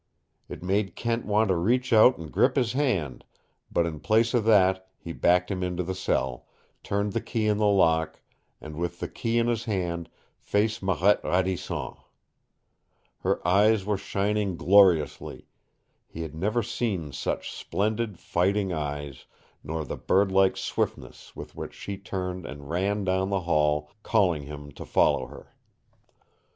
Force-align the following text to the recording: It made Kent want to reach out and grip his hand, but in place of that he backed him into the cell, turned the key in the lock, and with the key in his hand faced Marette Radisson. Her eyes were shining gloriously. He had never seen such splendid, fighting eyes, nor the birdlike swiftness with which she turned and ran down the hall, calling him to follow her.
It 0.49 0.63
made 0.63 0.95
Kent 0.95 1.27
want 1.27 1.49
to 1.49 1.55
reach 1.55 1.93
out 1.93 2.17
and 2.17 2.31
grip 2.31 2.55
his 2.55 2.73
hand, 2.73 3.23
but 3.71 3.85
in 3.85 3.99
place 3.99 4.33
of 4.33 4.45
that 4.45 4.89
he 4.97 5.11
backed 5.13 5.51
him 5.51 5.61
into 5.61 5.83
the 5.83 5.93
cell, 5.93 6.47
turned 6.81 7.13
the 7.13 7.21
key 7.21 7.45
in 7.45 7.57
the 7.59 7.67
lock, 7.67 8.19
and 8.59 8.77
with 8.77 8.99
the 8.99 9.07
key 9.07 9.37
in 9.37 9.45
his 9.45 9.65
hand 9.65 10.09
faced 10.39 10.81
Marette 10.81 11.23
Radisson. 11.23 11.93
Her 13.19 13.47
eyes 13.47 13.85
were 13.85 13.95
shining 13.99 14.55
gloriously. 14.57 15.45
He 16.07 16.23
had 16.23 16.33
never 16.33 16.63
seen 16.63 17.11
such 17.11 17.51
splendid, 17.51 18.17
fighting 18.17 18.73
eyes, 18.73 19.27
nor 19.63 19.85
the 19.85 19.97
birdlike 19.97 20.57
swiftness 20.57 21.35
with 21.35 21.55
which 21.55 21.75
she 21.75 21.97
turned 21.99 22.47
and 22.47 22.67
ran 22.71 23.03
down 23.03 23.29
the 23.29 23.41
hall, 23.41 23.91
calling 24.01 24.41
him 24.47 24.71
to 24.71 24.83
follow 24.83 25.27
her. 25.27 25.53